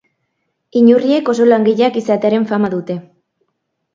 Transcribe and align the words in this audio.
Inurriek 0.79 1.29
oso 1.33 1.45
langileak 1.51 2.01
izatearen 2.03 2.47
fama 2.53 2.71
dute. 2.77 2.95